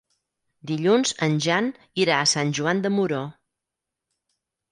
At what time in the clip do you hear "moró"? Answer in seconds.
2.95-3.23